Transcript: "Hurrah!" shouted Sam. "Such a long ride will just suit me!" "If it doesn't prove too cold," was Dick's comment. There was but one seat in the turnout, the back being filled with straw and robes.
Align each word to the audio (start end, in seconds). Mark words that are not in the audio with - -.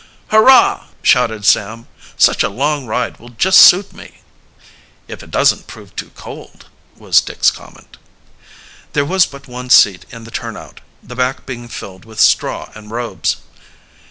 "Hurrah!" 0.29 0.85
shouted 1.03 1.45
Sam. 1.45 1.85
"Such 2.17 2.41
a 2.41 2.49
long 2.49 2.87
ride 2.87 3.19
will 3.19 3.29
just 3.29 3.59
suit 3.59 3.93
me!" 3.93 4.21
"If 5.07 5.21
it 5.21 5.29
doesn't 5.29 5.67
prove 5.67 5.95
too 5.95 6.09
cold," 6.15 6.65
was 6.97 7.21
Dick's 7.21 7.51
comment. 7.51 7.97
There 8.93 9.05
was 9.05 9.27
but 9.27 9.47
one 9.47 9.69
seat 9.69 10.07
in 10.09 10.23
the 10.23 10.31
turnout, 10.31 10.81
the 11.03 11.15
back 11.15 11.45
being 11.45 11.67
filled 11.67 12.03
with 12.05 12.19
straw 12.19 12.71
and 12.73 12.89
robes. 12.89 13.37